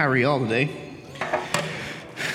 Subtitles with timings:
[0.00, 0.70] Are y'all today?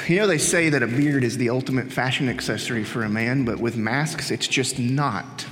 [0.07, 3.43] You know, they say that a beard is the ultimate fashion accessory for a man,
[3.43, 5.47] but with masks, it's just not.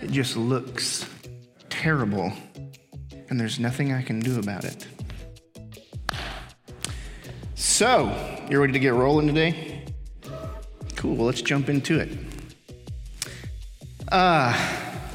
[0.00, 1.06] It just looks
[1.70, 2.32] terrible,
[3.28, 4.86] and there's nothing I can do about it.
[7.56, 8.14] So,
[8.48, 9.86] you're ready to get rolling today?
[10.94, 12.16] Cool, well, let's jump into it.
[14.12, 14.56] Uh,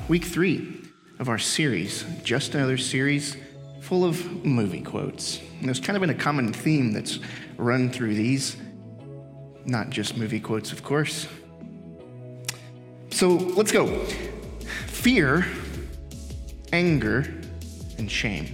[0.09, 0.81] week three
[1.19, 3.37] of our series, just another series
[3.83, 5.39] full of movie quotes.
[5.59, 7.19] And there's kind of been a common theme that's
[7.57, 8.55] run through these,
[9.65, 11.27] not just movie quotes, of course.
[13.11, 14.05] So let's go.
[14.87, 15.45] Fear,
[16.71, 17.25] anger,
[17.97, 18.53] and shame.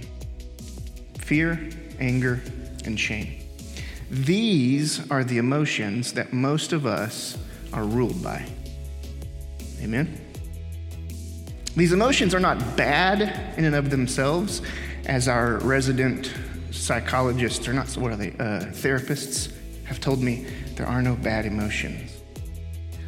[1.18, 1.70] Fear,
[2.00, 2.42] anger,
[2.84, 3.38] and shame.
[4.10, 7.38] These are the emotions that most of us
[7.72, 8.44] are ruled by.
[9.80, 10.20] Amen?
[11.76, 14.60] These emotions are not bad in and of themselves,
[15.10, 16.32] as our resident
[16.70, 19.52] psychologists, or not, what are they, uh, therapists,
[19.84, 22.12] have told me there are no bad emotions.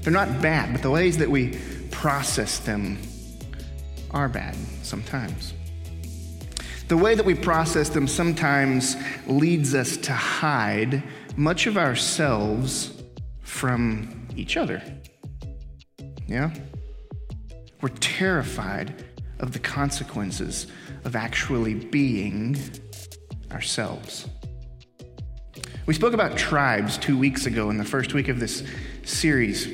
[0.01, 1.57] They're not bad, but the ways that we
[1.93, 2.99] process them
[4.11, 5.55] are bad sometimes.
[6.89, 8.97] The way that we process them sometimes
[9.29, 11.05] leads us to hide
[11.37, 13.01] much of ourselves
[13.43, 14.83] from each other.
[16.27, 16.51] Yeah?
[17.81, 19.05] We're terrified
[19.43, 20.69] of the consequences
[21.05, 22.57] of actually being
[23.51, 24.29] ourselves.
[25.85, 28.63] We spoke about tribes two weeks ago in the first week of this
[29.05, 29.69] series.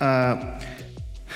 [0.00, 0.60] Uh,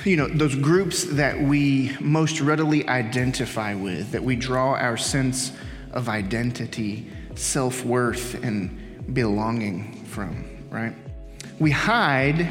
[0.05, 5.53] you know, those groups that we most readily identify with, that we draw our sense
[5.93, 10.95] of identity, self worth, and belonging from, right?
[11.59, 12.49] We hide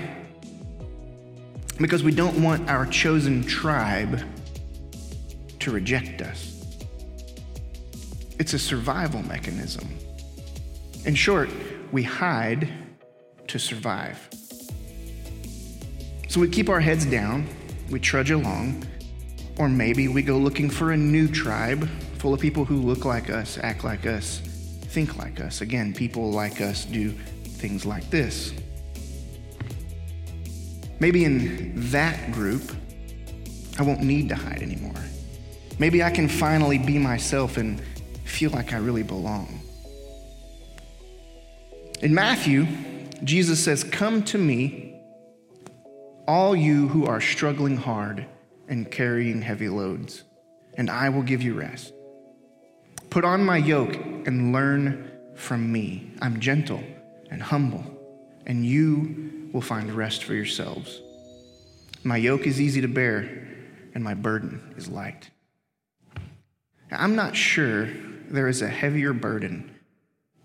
[1.79, 4.21] because we don't want our chosen tribe
[5.67, 6.65] to reject us.
[8.39, 9.85] It's a survival mechanism.
[11.03, 11.49] In short,
[11.91, 12.69] we hide
[13.47, 14.17] to survive.
[16.29, 17.47] So we keep our heads down,
[17.89, 18.85] we trudge along,
[19.57, 23.29] or maybe we go looking for a new tribe full of people who look like
[23.29, 25.59] us, act like us, think like us.
[25.59, 28.53] Again, people like us do things like this.
[31.01, 32.71] Maybe in that group,
[33.77, 34.96] I won't need to hide anymore.
[35.79, 37.81] Maybe I can finally be myself and
[38.25, 39.61] feel like I really belong.
[42.01, 42.67] In Matthew,
[43.23, 44.99] Jesus says, Come to me,
[46.27, 48.25] all you who are struggling hard
[48.67, 50.23] and carrying heavy loads,
[50.75, 51.93] and I will give you rest.
[53.09, 56.11] Put on my yoke and learn from me.
[56.21, 56.83] I'm gentle
[57.31, 57.83] and humble,
[58.45, 61.01] and you will find rest for yourselves.
[62.03, 63.47] My yoke is easy to bear,
[63.95, 65.29] and my burden is light.
[66.91, 67.89] I'm not sure
[68.29, 69.75] there is a heavier burden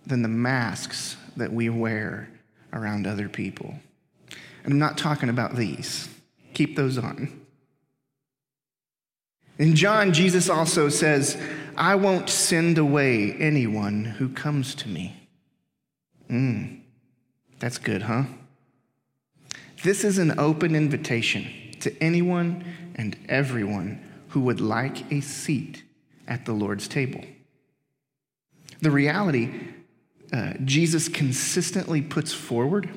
[0.07, 2.29] than the masks that we wear
[2.73, 3.75] around other people.
[4.65, 6.09] And I'm not talking about these.
[6.55, 7.41] Keep those on.
[9.59, 11.41] In John, Jesus also says,
[11.77, 15.29] I won't send away anyone who comes to me.
[16.29, 16.81] Mm,
[17.59, 18.25] that's good, huh?
[19.83, 21.47] This is an open invitation
[21.81, 22.65] to anyone
[22.95, 25.83] and everyone who would like a seat
[26.27, 27.25] at the Lord's table.
[28.81, 29.50] The reality
[30.33, 32.88] uh, Jesus consistently puts forward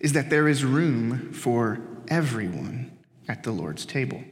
[0.00, 2.96] is that there is room for everyone
[3.26, 4.22] at the Lord's table.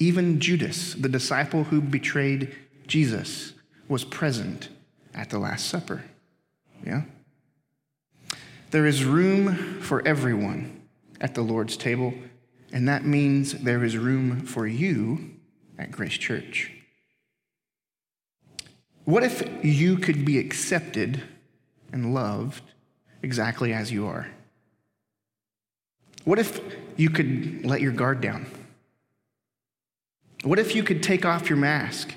[0.00, 2.54] Even Judas, the disciple who betrayed
[2.86, 3.52] Jesus,
[3.88, 4.68] was present
[5.14, 6.02] at the Last Supper.
[6.84, 7.02] Yeah?
[8.72, 10.82] There is room for everyone
[11.20, 12.12] at the Lord's table,
[12.72, 15.33] and that means there is room for you
[15.78, 16.72] at Grace Church.
[19.04, 21.22] What if you could be accepted
[21.92, 22.62] and loved
[23.22, 24.28] exactly as you are?
[26.24, 26.60] What if
[26.96, 28.46] you could let your guard down?
[30.42, 32.14] What if you could take off your mask,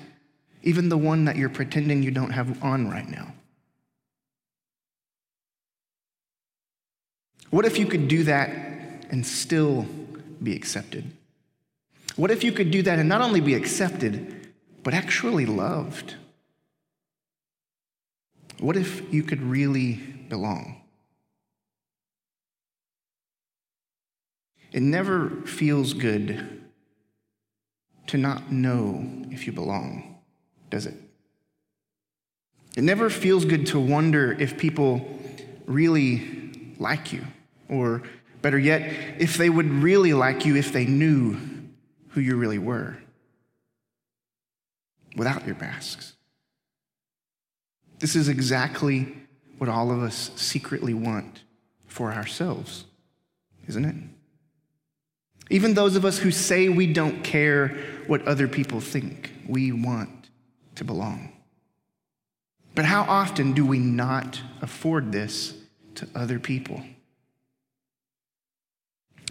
[0.62, 3.32] even the one that you're pretending you don't have on right now?
[7.50, 8.50] What if you could do that
[9.10, 9.86] and still
[10.42, 11.10] be accepted?
[12.18, 14.48] What if you could do that and not only be accepted,
[14.82, 16.16] but actually loved?
[18.58, 19.92] What if you could really
[20.28, 20.82] belong?
[24.72, 26.60] It never feels good
[28.08, 30.18] to not know if you belong,
[30.70, 30.94] does it?
[32.76, 35.20] It never feels good to wonder if people
[35.66, 37.24] really like you,
[37.68, 38.02] or
[38.42, 41.57] better yet, if they would really like you if they knew
[42.18, 42.96] who you really were
[45.16, 46.14] without your masks.
[48.00, 49.16] This is exactly
[49.58, 51.44] what all of us secretly want
[51.86, 52.86] for ourselves,
[53.68, 53.94] isn't it?
[55.48, 57.68] Even those of us who say we don't care
[58.08, 60.28] what other people think, we want
[60.74, 61.32] to belong.
[62.74, 65.54] But how often do we not afford this
[65.94, 66.82] to other people?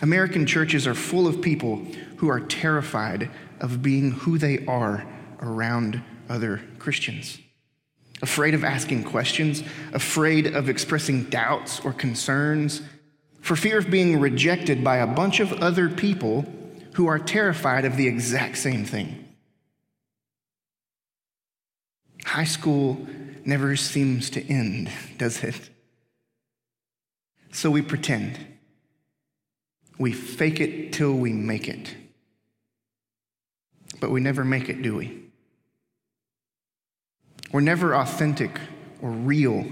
[0.01, 1.77] American churches are full of people
[2.17, 3.29] who are terrified
[3.59, 5.05] of being who they are
[5.41, 7.39] around other Christians.
[8.21, 9.63] Afraid of asking questions,
[9.94, 12.81] afraid of expressing doubts or concerns,
[13.41, 16.45] for fear of being rejected by a bunch of other people
[16.93, 19.23] who are terrified of the exact same thing.
[22.25, 23.07] High school
[23.45, 25.69] never seems to end, does it?
[27.51, 28.56] So we pretend.
[29.97, 31.95] We fake it till we make it.
[33.99, 35.23] But we never make it, do we?
[37.51, 38.59] We're never authentic
[39.01, 39.65] or real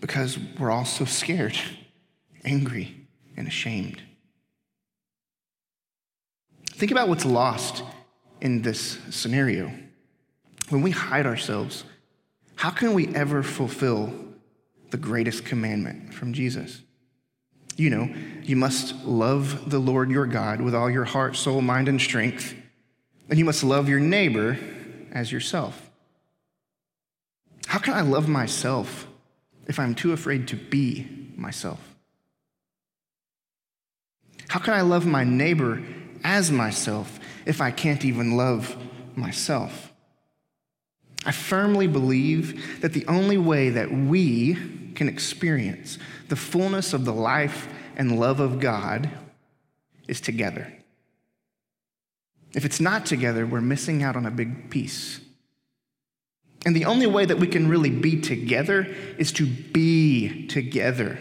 [0.00, 1.58] because we're all so scared,
[2.44, 3.06] angry,
[3.36, 4.02] and ashamed.
[6.70, 7.82] Think about what's lost
[8.40, 9.72] in this scenario.
[10.68, 11.84] When we hide ourselves,
[12.56, 14.12] how can we ever fulfill
[14.90, 16.82] the greatest commandment from Jesus?
[17.76, 21.88] You know, you must love the Lord your God with all your heart, soul, mind,
[21.88, 22.54] and strength,
[23.28, 24.58] and you must love your neighbor
[25.12, 25.90] as yourself.
[27.66, 29.06] How can I love myself
[29.66, 31.80] if I'm too afraid to be myself?
[34.48, 35.82] How can I love my neighbor
[36.22, 38.76] as myself if I can't even love
[39.16, 39.92] myself?
[41.24, 44.58] I firmly believe that the only way that we
[44.94, 45.98] can experience
[46.32, 49.10] the fullness of the life and love of God
[50.08, 50.72] is together.
[52.54, 55.20] If it's not together, we're missing out on a big piece.
[56.64, 58.88] And the only way that we can really be together
[59.18, 61.18] is to be together.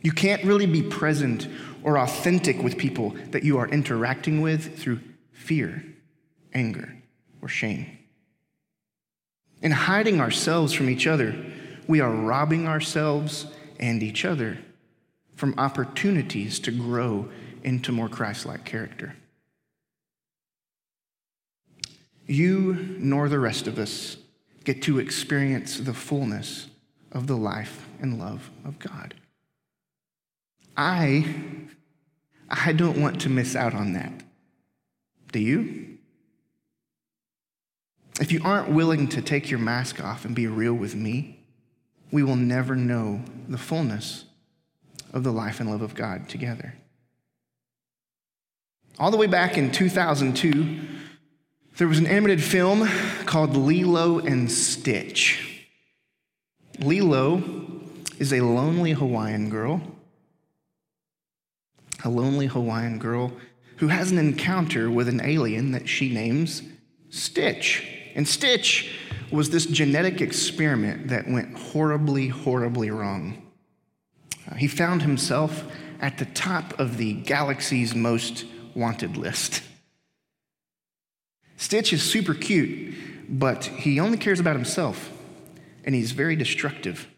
[0.00, 1.46] You can't really be present
[1.82, 5.00] or authentic with people that you are interacting with through
[5.32, 5.84] fear,
[6.54, 6.96] anger,
[7.42, 7.98] or shame.
[9.60, 11.36] In hiding ourselves from each other,
[11.86, 13.48] we are robbing ourselves
[13.78, 14.58] and each other
[15.36, 17.28] from opportunities to grow
[17.62, 19.16] into more Christ like character.
[22.26, 24.16] You nor the rest of us
[24.64, 26.68] get to experience the fullness
[27.12, 29.14] of the life and love of God.
[30.76, 31.36] I,
[32.48, 34.12] I don't want to miss out on that.
[35.32, 35.98] Do you?
[38.20, 41.43] If you aren't willing to take your mask off and be real with me,
[42.14, 44.24] we will never know the fullness
[45.12, 46.72] of the life and love of God together.
[49.00, 50.78] All the way back in 2002,
[51.76, 52.88] there was an animated film
[53.26, 55.66] called Lilo and Stitch.
[56.78, 57.42] Lilo
[58.20, 59.82] is a lonely Hawaiian girl,
[62.04, 63.32] a lonely Hawaiian girl
[63.78, 66.62] who has an encounter with an alien that she names
[67.10, 67.84] Stitch.
[68.14, 68.88] And Stitch
[69.34, 73.42] was this genetic experiment that went horribly, horribly wrong.
[74.50, 75.64] Uh, he found himself
[76.00, 78.44] at the top of the galaxy's most
[78.74, 79.62] wanted list.
[81.56, 82.94] Stitch is super cute,
[83.28, 85.10] but he only cares about himself,
[85.84, 87.08] and he's very destructive.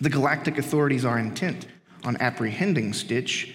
[0.00, 1.66] The galactic authorities are intent
[2.04, 3.54] on apprehending Stitch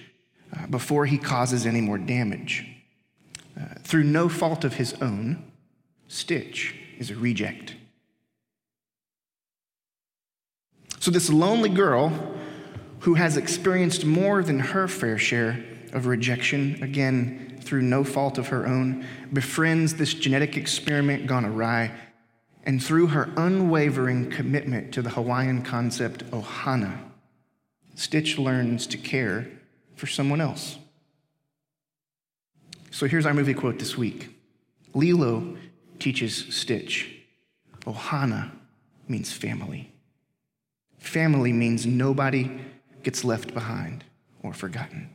[0.56, 2.66] uh, before he causes any more damage.
[3.60, 5.49] Uh, through no fault of his own,
[6.10, 7.75] Stitch is a reject.
[11.00, 12.12] So, this lonely girl
[13.01, 15.63] who has experienced more than her fair share
[15.94, 21.92] of rejection, again, through no fault of her own, befriends this genetic experiment gone awry,
[22.63, 27.00] and through her unwavering commitment to the Hawaiian concept ohana,
[27.96, 29.48] Stitch learns to care
[29.96, 30.78] for someone else.
[32.92, 34.36] So here's our movie quote this week
[34.94, 35.56] Lilo
[36.00, 37.20] teaches Stitch
[37.86, 38.51] ohana
[39.08, 39.91] means family.
[40.98, 42.50] Family means nobody
[43.03, 44.03] gets left behind
[44.44, 45.10] or forgotten.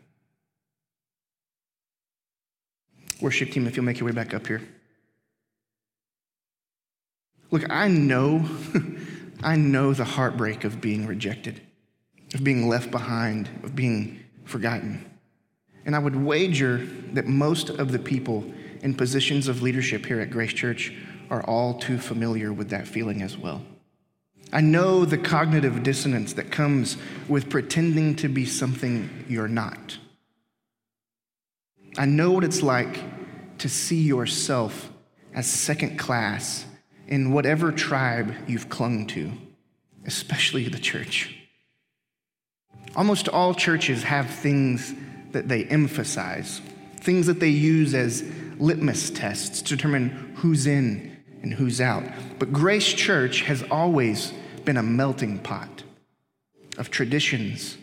[3.20, 4.62] Worship team, if you'll make your way back up here.
[7.50, 8.48] Look, I know,
[9.42, 11.60] I know the heartbreak of being rejected,
[12.34, 15.04] of being left behind, of being forgotten.
[15.86, 18.44] And I would wager that most of the people
[18.84, 20.92] in positions of leadership here at Grace Church
[21.30, 23.62] are all too familiar with that feeling as well.
[24.52, 29.98] I know the cognitive dissonance that comes with pretending to be something you're not.
[31.96, 33.02] I know what it's like
[33.58, 34.90] to see yourself
[35.32, 36.66] as second class
[37.08, 39.32] in whatever tribe you've clung to,
[40.04, 41.34] especially the church.
[42.94, 44.94] Almost all churches have things
[45.32, 46.60] that they emphasize,
[47.00, 48.22] things that they use as
[48.58, 52.04] litmus tests to determine who's in and who's out.
[52.38, 54.32] But Grace Church has always
[54.64, 55.82] been a melting pot
[56.78, 57.76] of traditions,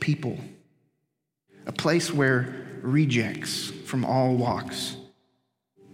[0.00, 0.38] people,
[1.66, 4.96] a place where rejects from all walks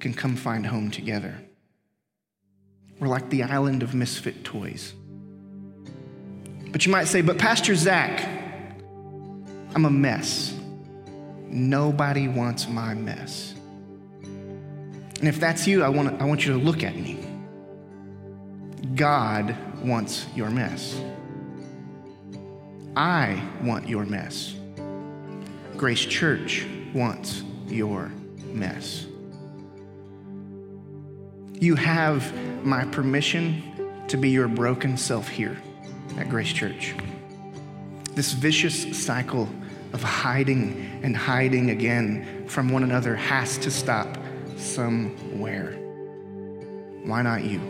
[0.00, 1.34] can come find home together.
[2.98, 4.92] We're like the island of misfit toys.
[6.70, 8.28] But you might say, but Pastor Zach,
[9.74, 10.54] I'm a mess.
[11.52, 13.54] Nobody wants my mess.
[14.22, 17.18] And if that's you, I want, I want you to look at me.
[18.96, 19.54] God
[19.84, 20.98] wants your mess.
[22.96, 24.54] I want your mess.
[25.76, 28.10] Grace Church wants your
[28.46, 29.06] mess.
[31.52, 33.62] You have my permission
[34.08, 35.56] to be your broken self here
[36.18, 36.94] at Grace Church.
[38.14, 39.48] This vicious cycle
[39.92, 44.18] of hiding and hiding again from one another has to stop
[44.56, 45.72] somewhere.
[47.04, 47.60] Why not you?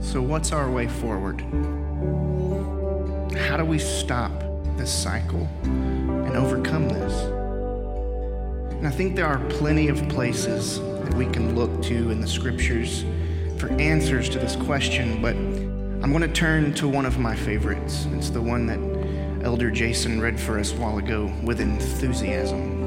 [0.00, 1.40] So, what's our way forward?
[3.36, 4.32] How do we stop
[4.76, 7.12] this cycle and overcome this?
[8.78, 12.26] And I think there are plenty of places that we can look to in the
[12.26, 13.04] scriptures
[13.58, 18.06] for answers to this question, but I'm going to turn to one of my favorites.
[18.12, 18.78] It's the one that
[19.42, 22.78] Elder Jason read for us a while ago with enthusiasm.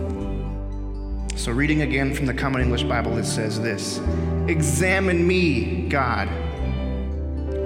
[1.35, 3.99] So, reading again from the Common English Bible, it says this
[4.47, 6.29] Examine me, God.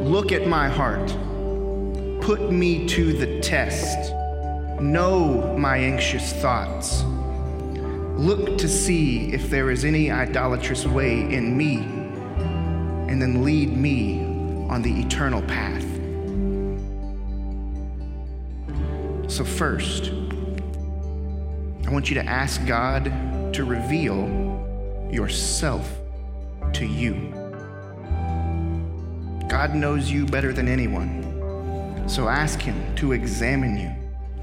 [0.02, 1.08] Look at my heart.
[2.22, 4.14] Put me to the test.
[4.80, 7.04] Know my anxious thoughts.
[8.18, 11.78] Look to see if there is any idolatrous way in me,
[13.10, 14.24] and then lead me
[14.70, 15.95] on the eternal path.
[19.36, 20.14] So, first,
[21.86, 23.04] I want you to ask God
[23.54, 25.94] to reveal yourself
[26.72, 27.34] to you.
[29.50, 32.08] God knows you better than anyone.
[32.08, 33.92] So ask Him to examine you,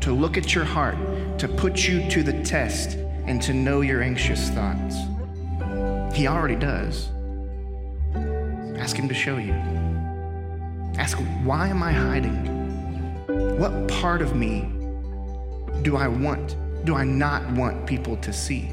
[0.03, 0.99] to look at your heart,
[1.39, 4.97] to put you to the test, and to know your anxious thoughts.
[6.15, 7.09] He already does.
[8.77, 9.55] Ask Him to show you.
[10.99, 13.59] Ask, why am I hiding?
[13.59, 14.81] What part of me
[15.83, 18.69] do I want, do I not want people to see?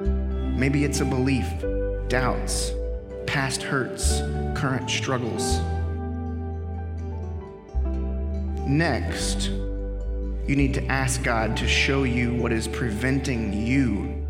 [0.00, 1.46] Maybe it's a belief,
[2.08, 2.72] doubts,
[3.26, 4.20] past hurts,
[4.58, 5.58] current struggles.
[8.66, 9.48] Next,
[10.46, 14.26] you need to ask God to show you what is preventing you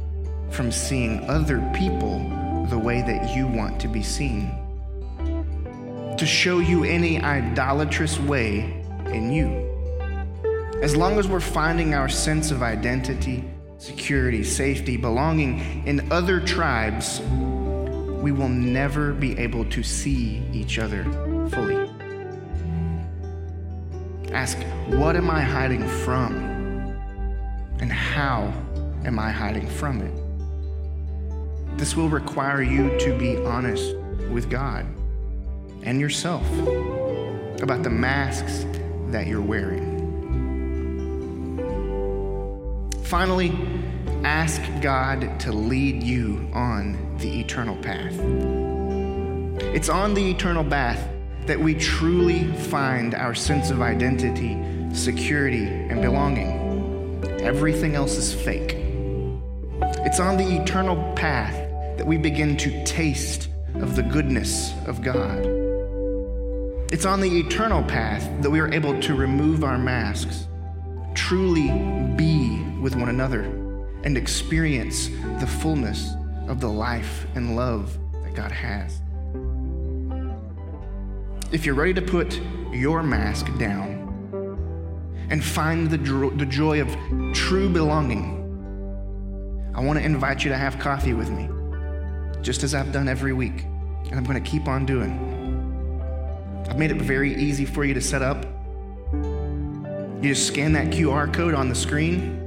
[0.50, 2.18] from seeing other people
[2.68, 4.50] the way that you want to be seen.
[6.18, 9.65] To show you any idolatrous way in you.
[10.82, 13.44] As long as we're finding our sense of identity,
[13.78, 17.20] security, safety, belonging in other tribes,
[18.20, 21.04] we will never be able to see each other
[21.50, 21.76] fully.
[24.32, 26.36] Ask, what am I hiding from?
[27.80, 28.52] And how
[29.06, 31.78] am I hiding from it?
[31.78, 33.96] This will require you to be honest
[34.30, 34.84] with God
[35.84, 36.46] and yourself
[37.62, 38.66] about the masks
[39.08, 39.95] that you're wearing.
[43.06, 43.56] Finally,
[44.24, 48.12] ask God to lead you on the eternal path.
[49.72, 51.08] It's on the eternal path
[51.46, 54.58] that we truly find our sense of identity,
[54.92, 57.22] security, and belonging.
[57.40, 58.74] Everything else is fake.
[60.04, 61.54] It's on the eternal path
[61.98, 65.46] that we begin to taste of the goodness of God.
[66.92, 70.48] It's on the eternal path that we are able to remove our masks,
[71.16, 71.68] truly
[72.16, 73.42] be with one another,
[74.04, 75.08] and experience
[75.40, 76.12] the fullness
[76.46, 79.00] of the life and love that God has
[81.52, 82.40] if you're ready to put
[82.72, 84.02] your mask down
[85.30, 86.88] and find the, the joy of
[87.34, 88.34] true belonging,
[89.74, 91.48] I want to invite you to have coffee with me,
[92.42, 95.22] just as I've done every week, and I'm going to keep on doing.
[96.68, 98.44] I've made it very easy for you to set up.
[100.22, 102.40] You just scan that QR code on the screen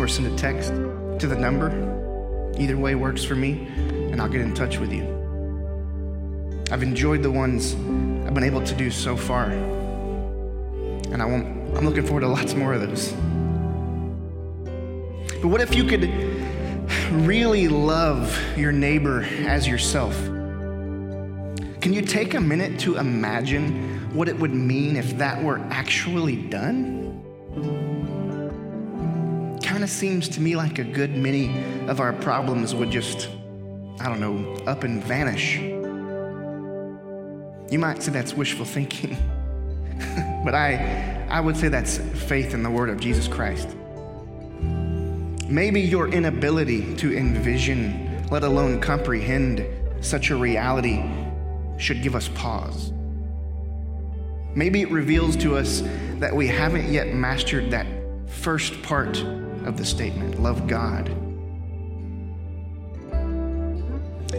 [0.00, 1.68] or send a text to the number.
[2.58, 3.68] Either way works for me,
[4.10, 5.04] and I'll get in touch with you.
[6.70, 7.74] I've enjoyed the ones
[8.26, 9.50] I've been able to do so far.
[11.10, 13.12] And I I'm looking forward to lots more of those.
[15.40, 16.10] But what if you could
[17.12, 20.18] really love your neighbor as yourself?
[21.80, 26.34] Can you take a minute to imagine what it would mean if that were actually
[26.34, 27.22] done?
[29.62, 33.28] Kind of seems to me like a good many of our problems would just,
[34.00, 35.58] I don't know, up and vanish.
[37.70, 39.16] You might say that's wishful thinking,
[40.44, 43.68] but I, I would say that's faith in the word of Jesus Christ.
[45.48, 49.64] Maybe your inability to envision, let alone comprehend
[50.00, 51.04] such a reality,
[51.78, 52.92] should give us pause.
[54.54, 55.82] Maybe it reveals to us
[56.16, 57.86] that we haven't yet mastered that
[58.28, 59.18] first part
[59.64, 61.08] of the statement love God.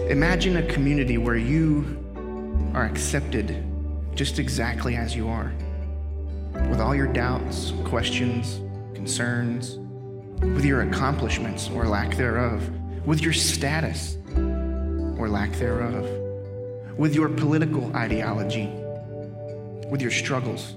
[0.09, 1.97] Imagine a community where you
[2.73, 3.65] are accepted
[4.15, 5.53] just exactly as you are,
[6.69, 8.59] with all your doubts, questions,
[8.93, 9.77] concerns
[10.41, 12.69] with your accomplishments or lack thereof,
[13.05, 16.05] with your status or lack thereof,
[16.99, 18.69] with your political ideology,
[19.89, 20.75] with your struggles,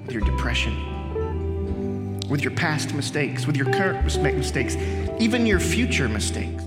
[0.00, 4.76] with your depression, with your past mistakes, with your current mistakes,
[5.20, 6.64] even your future mistakes.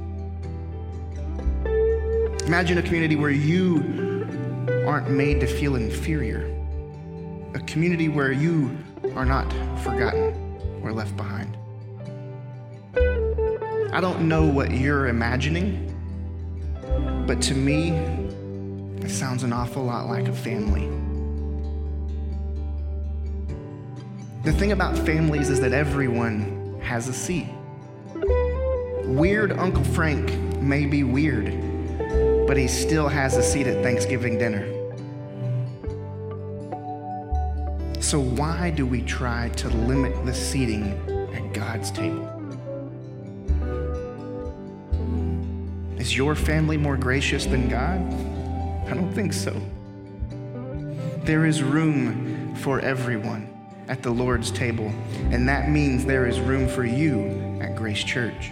[2.46, 4.28] Imagine a community where you
[4.86, 6.46] aren't made to feel inferior,
[7.56, 8.78] a community where you
[9.16, 9.52] are not
[9.82, 10.36] forgotten
[10.84, 11.58] or left behind.
[13.92, 15.88] I don't know what you're imagining,
[17.26, 18.21] but to me,
[19.04, 20.88] it sounds an awful lot like a family.
[24.44, 27.48] The thing about families is that everyone has a seat.
[29.06, 31.46] Weird Uncle Frank may be weird,
[32.48, 34.66] but he still has a seat at Thanksgiving dinner.
[38.02, 40.86] So, why do we try to limit the seating
[41.36, 42.28] at God's table?
[45.98, 48.00] Is your family more gracious than God?
[48.92, 49.56] I don't think so.
[51.24, 53.48] There is room for everyone
[53.88, 54.92] at the Lord's table,
[55.32, 58.52] and that means there is room for you at Grace Church.